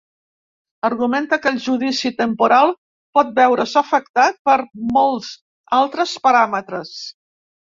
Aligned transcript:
Argumenta 0.87 1.37
que 1.43 1.51
el 1.55 1.59
judici 1.65 2.11
temporal 2.21 2.73
pot 3.19 3.29
veure's 3.41 3.75
afectat 3.83 4.41
per 4.51 4.57
molts 4.99 5.31
altres 5.83 6.17
paràmetres. 6.27 6.97